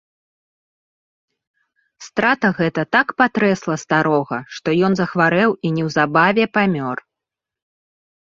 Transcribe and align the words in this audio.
Страта 2.05 2.47
гэта 2.59 2.81
так 2.95 3.07
патрэсла 3.23 3.75
старога, 3.83 4.39
што 4.55 4.67
ён 4.87 4.97
захварэў 5.01 5.49
і 5.69 5.75
неўзабаве 5.77 6.45
памёр. 6.59 6.97